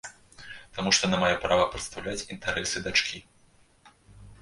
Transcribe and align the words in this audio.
Таму 0.77 0.93
што 0.99 1.03
яна 1.09 1.19
мае 1.25 1.35
права 1.45 1.69
прадстаўляць 1.75 2.25
інтарэсы 2.33 2.77
дачкі. 2.89 3.27